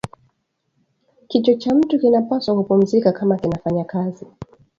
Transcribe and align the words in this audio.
Kichwa 1.27 1.55
kya 1.55 1.73
mutu 1.75 1.99
kinapashwa 1.99 2.55
kupumuzika 2.55 3.11
kama 3.11 3.37
kina 3.37 3.57
fanya 3.57 3.83
kazi 3.83 4.25